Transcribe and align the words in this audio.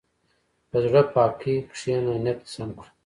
په 0.69 0.77
زړه 0.85 1.01
پاکۍ 1.13 1.55
کښېنه، 1.71 2.13
نیت 2.23 2.39
سم 2.53 2.69
کړه. 2.79 2.89